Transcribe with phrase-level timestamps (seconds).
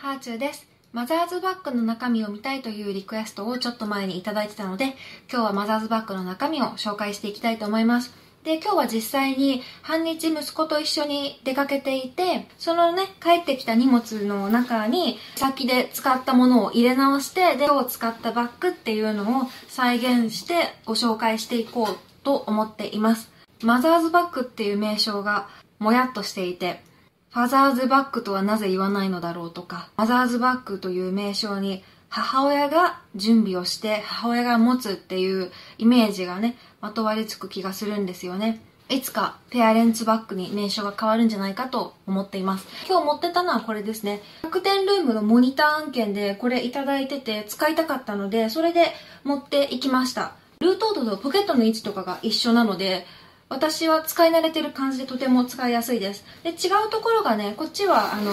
[0.00, 0.66] ハーチューです。
[0.94, 4.96] マザーズバッグの中身を見たいというリクエストをちょっと前にいただいてたので、
[5.30, 8.10] 今日はマザーズバッグの中身を紹介していきたいと思います。
[8.42, 23.30] で、今日は実際に半日息子と一緒に出かけていて、そのね、帰ってきた荷物の中に先で使ったものを入れ直して、で、今日使ったバッグっていうのを再現してご紹介していこうと思っています。
[23.62, 26.88] マザーズバッグっていう名称がもやっとしていて、
[27.32, 38.60] ファザーズバッグとはなぜ言わないのだろうとか、マザーズバッグという名称に母親が準備をして母親が持つっていうイメージがね、まとわりつく気がするんですよね。
[38.88, 42.66] いつかペアレンツバッグに名称が変わるんじゃないかと思っています。
[42.88, 44.22] 今日持ってたのはこれですね。
[44.42, 48.86] 楽天ルームのモニター案件でこれいただいてて使いたかったので、それで
[49.22, 50.32] 持っていきました。
[50.58, 53.06] ルートードとポケットの位置とかが一緒なので、
[53.50, 56.24] 私は使い慣れてる感じでとても使いやすいです。
[56.44, 56.52] で、違
[56.86, 58.32] うところがね、こっちはあの、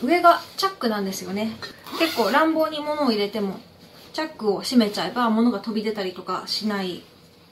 [0.00, 1.50] 上がチャックなんですよね。
[1.98, 3.58] 結構乱暴に物を入れても、
[4.12, 7.02] チャックを閉めちゃえば物が飛び出たりとかしない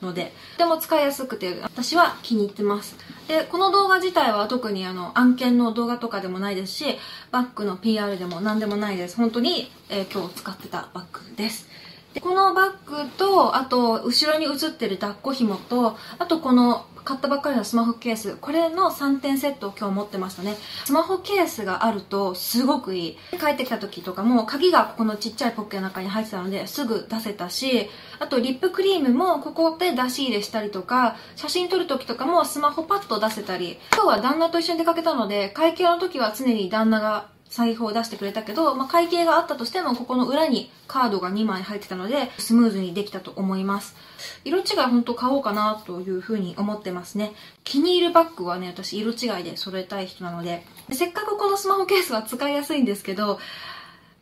[0.01, 2.95] ので、とても使いやすくて、私は気に入ってます。
[3.27, 6.85] で、この動画自体は特にあの、案件の動画とかでもないですし、
[7.33, 9.17] バッグの PR でも何でもないです。
[9.17, 11.69] 本当に、えー今日使ってたバッグです。
[12.15, 20.57] でこのバッグと、あと、後ろに映ってる抱っこ紐と、あとこの買ったばっかりのスマホケース、これの3点セットを今日持ってましたね。
[20.85, 23.17] スマホケースがあるとすごくいい。
[23.39, 43.97] 帰ってきた時とかも、鍵がここのちっちゃいポッケの中に入ってたので、すぐ出せたし、あとリップクリームもここで出し入れしたりとか、写真撮る時とかもスマホパッと出せたり、今日は旦那と一緒に出かけたので、会計の時は常に旦那が財布を出してくれたけど、まあ、会計があったとしてもここの裏にカードが2枚入ってたのでスムーズにできたと思います。
[44.45, 47.33] 色違い本当買おうかなというふうに思ってますね。
[47.65, 53.41] 気に入るバッグはね私色違いで揃えたい人なのででせっかくこのスマホケースは使いやすいんですけど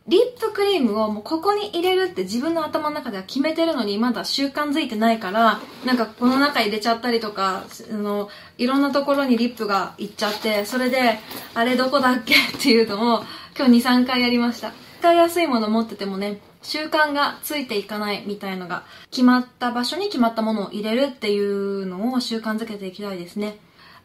[0.09, 8.27] リップクリームをもうここに入れるって自分の頭の中では決めてるのにまだ習慣づいてないからなんかこの中入れちゃったりとかあの
[8.57, 11.19] いろんなところにリップがいっちゃってそれで
[11.53, 13.23] あれどこだっけっていうのを
[13.55, 14.73] 今日23回やりました。
[14.99, 23.59] 使いやすいもの持っててもね習慣がついていかないみたいのが決まった場所に決まったものを入れるっていうのを習慣づけていきたいですね。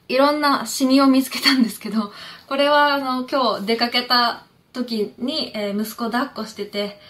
[0.09, 2.12] いろんなシミを見つけたんですけど
[2.47, 7.00] これはあの今日出かけた時に、えー息子抱っこしてて、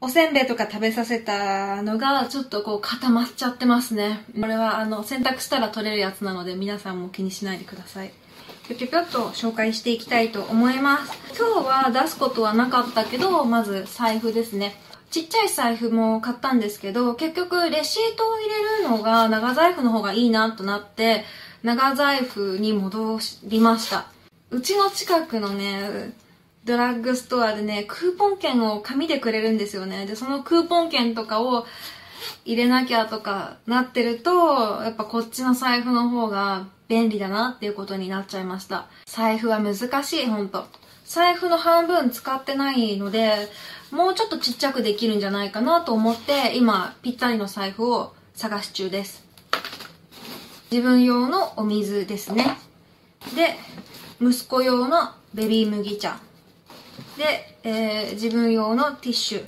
[0.00, 4.24] おせんべいとか食べさせたのがちょっとこう固まっちゃってますね。
[4.40, 8.12] これはあの洗濯したら取れるやつなので皆さんも気にしないでください。
[8.68, 11.12] ぴょぴょぴょっと紹介していきたいと思います。
[11.36, 14.76] 今日は出すことはなかったけど、まず財布ですね。
[15.10, 21.24] ちっちゃい財布も買ったんですけど、結局レシートを入れるのが長財布の方がいいなとなって、
[21.62, 24.06] 長財布に戻りました。
[24.50, 26.12] うちの近くのね、
[26.64, 30.06] ドラッグストアでね、クーポン券を紙でくれるんですよね。
[30.06, 31.66] で、そのクーポン券とかを
[32.44, 38.86] 入れなきゃとかなってると、やっぱこっちの財布の方が便利だなっていうことになっちゃいました。
[39.06, 40.66] 財布は難しい、ほんと。
[41.04, 43.48] 財布の半分使ってないので、
[43.90, 49.24] もうちょっとちっちゃくできるんじゃないかなと思って、今、ぴったりの財布を探し中です。
[50.70, 52.58] 自分用のお水ですね。
[53.34, 53.56] で、
[54.20, 56.18] 息子用のベビー麦茶。
[57.18, 59.44] で、えー自分用のティッシュ。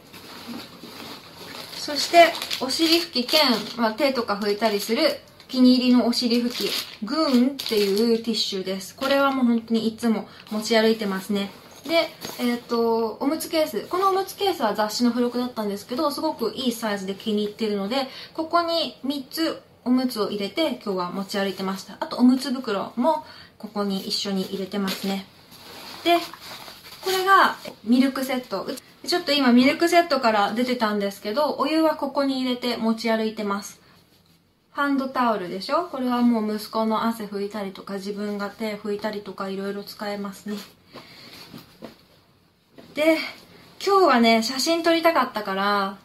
[1.77, 3.41] そして、お尻拭き兼、
[3.79, 5.03] まあ、手とか拭いたりする
[5.49, 6.71] 気に入りのお尻拭き、
[7.05, 8.95] グーンっていうティッシュです。
[8.95, 11.51] これはもう本当にいつも持ち歩いてますね。
[11.89, 12.09] で、
[12.39, 13.87] えっ、と、おむつケース。
[13.87, 21.97] このおむつケースは雑誌の付録だったんですけど、すごくいいサイズで気に入ってるので、ここに3つおむつを入れて今日は持ち歩いてました。
[22.01, 23.25] あとおむつ袋も
[23.59, 25.27] ここに一緒に入れてますね。
[26.05, 26.19] で、
[27.05, 28.67] これがミルクセット。
[29.07, 33.81] ちょっと今ミルクセットから出てたんですけど、お湯はここに入れて持ち歩いてます。
[34.73, 35.89] ハンドタオルでしょ？
[35.89, 40.57] これはもう息子の汗拭いたりとか自分が手拭いたりとかいろいろ使えますね。
[42.95, 43.17] で、
[43.85, 45.99] 今日はね、写真撮りたかったから、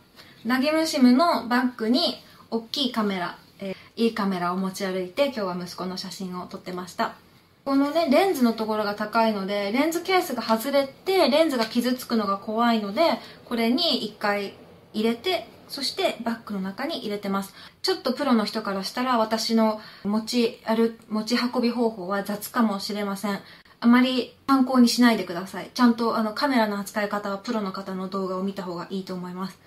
[0.46, 2.16] ナゲムシムのバッグに
[2.50, 7.16] 大きいカメラ、えーいいカメラを持ち歩いて今日は息子の写真を撮ってました。
[7.66, 13.02] このね、レンズのところが高いので、レンズケースが外れて、レンズが傷つくのが怖いので、
[13.44, 14.54] これに一回
[14.94, 17.56] 入れて、そしてバッグの中に入れてます。
[17.82, 23.40] ちょっとプロの人からしたら私の持ち歩、持ち運び方法は雑かもしれません。
[23.80, 25.72] あまり参考にしないでください。
[25.74, 29.58] ちゃんとあのカメラの扱い方はプロの方の動画を見た方がいいと思います。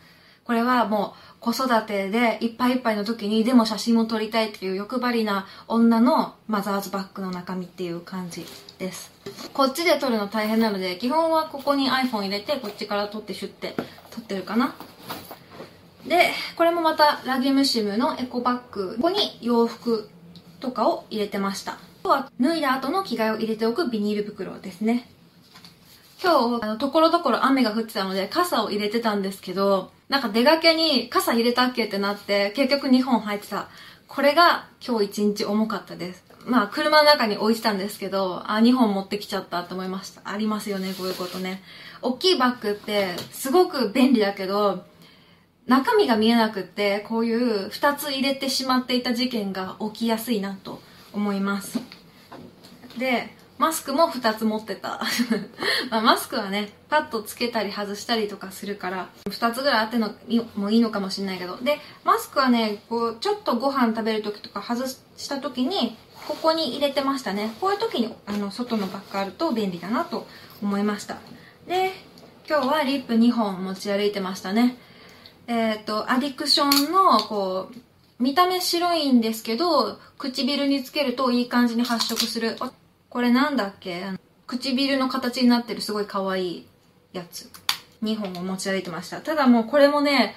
[0.44, 8.44] これはもう子育てでいっぱいいっぱいの時にでも写真を撮りたいっていう欲張りな女のマザーズバッグの中身っていう感じ
[8.78, 9.10] です。
[9.54, 13.74] こっちで撮るの大変なので、基本はここに iPhone 入れてこっちから撮ってシュッて
[14.10, 14.74] 撮ってるかな。
[16.06, 18.96] で、これもまたラギムシムのエコバッグ。
[18.96, 20.10] ここに洋服
[20.60, 21.72] とかを入れてました。
[21.72, 25.08] あとは脱いだ後の着替えを入れておくビニール袋ですね。
[26.22, 33.68] 今日、あの、ところどころ雨が降ってたので傘を入れてたんですけど、なんか出かけに傘入れたっけってなって、結局2本入ってた。
[34.08, 36.24] これが今日一日重かったです。
[36.44, 40.22] まあ、車の中に置いてたんですけど、あ、2本持ってきちゃったって思いました。
[40.24, 41.62] ありますよね、こういうことね。
[42.02, 44.84] 大きいバッグってすごく便利だけど、
[45.66, 50.80] 中身が見えなくって、こういう2つ入れてしまっていた事件が起きやすいなと
[51.12, 51.78] 思います。
[52.96, 55.02] で、マスクも2つ持ってた。
[55.90, 60.14] まあ、マスクはね、パッとつけたり外したりとかするから、2つぐらいあっての
[60.54, 61.56] もいいのかもしれないけど。
[61.56, 65.96] で、マスクはね、こう、ちょっとご飯食べる時とか外した時に、
[66.28, 67.54] ここに入れてましたね。
[67.60, 70.26] こういう時に、あの、外のバッグあると便利だなと
[70.62, 71.16] 思いました。
[71.66, 71.92] で、
[72.48, 74.76] 今日はリップ2本持ち歩いてましたね。
[75.48, 82.56] えっ、ー、と、アディクションの、こう、見た目白いんですけど、唇につけるといい感じに発色する。
[83.10, 84.04] これなんだっけ？
[84.46, 86.66] 唇の形になってるすごい可愛い
[87.12, 87.50] やつ。
[88.02, 89.20] 2本を持ち歩いてました。
[89.20, 90.34] ただもうこれもね、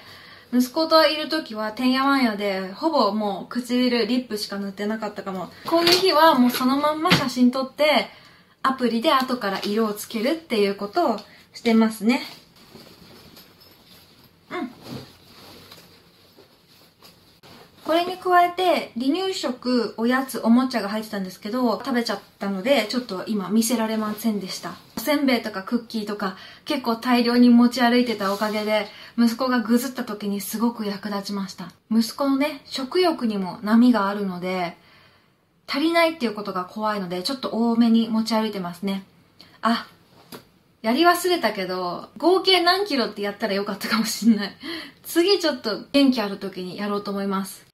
[0.52, 5.48] 息子といる時はてんやわんやで、ほぼもう唇、リップしか塗ってなかったかも。
[5.66, 8.08] こういう日はもうそのまんま写真撮って、
[8.62, 11.18] アプリで後から色をつけるっていうことを
[11.54, 12.20] してますね。
[14.50, 14.70] うん。
[17.84, 24.74] これに加えて、離乳食、おやつ、おもちゃが入ってたんですけど、食べちゃったので、ちょっと今見せられませんでした。
[24.96, 28.86] おせんべいとかクッキーとか、結構大量に持ち歩いてたおかげで、
[29.18, 31.72] 息子がぐずった時にすごく役立ちました。
[31.90, 34.76] 息子のね、食欲にも波があるので、
[35.66, 39.02] 足りないっていうことが怖いので、ちょっと多めに持ち歩いてますね。
[39.60, 39.88] あ、
[40.82, 44.56] やり忘れたけど、合計何キロってやったらよかったかもしんない。
[45.02, 47.71] 次ちょっと元気ある時にやろうと思います。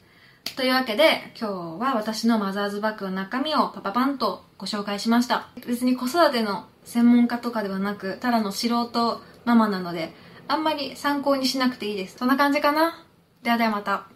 [0.57, 5.49] というわけで、今日は私のマザーズバッグの中身をパパパンとご紹介しました。
[5.67, 10.15] 別に子育ての専門家とかではなく、ただの素人ママなので、
[10.49, 12.19] あんまり参考にしなくていいです。
[12.19, 13.05] そんな感じかな？
[13.43, 14.07] ではではまた。